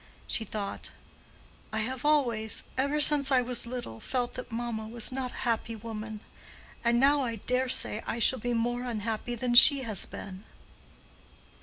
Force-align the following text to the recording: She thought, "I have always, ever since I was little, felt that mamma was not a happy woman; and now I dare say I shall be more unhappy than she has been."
She 0.25 0.45
thought, 0.45 0.89
"I 1.71 1.81
have 1.81 2.03
always, 2.03 2.63
ever 2.75 2.99
since 2.99 3.29
I 3.31 3.43
was 3.43 3.67
little, 3.67 3.99
felt 3.99 4.33
that 4.33 4.51
mamma 4.51 4.87
was 4.87 5.11
not 5.11 5.29
a 5.29 5.33
happy 5.45 5.75
woman; 5.75 6.21
and 6.83 6.99
now 6.99 7.21
I 7.21 7.35
dare 7.35 7.69
say 7.69 8.01
I 8.07 8.17
shall 8.17 8.39
be 8.39 8.55
more 8.55 8.81
unhappy 8.81 9.35
than 9.35 9.53
she 9.53 9.83
has 9.83 10.07
been." 10.07 10.43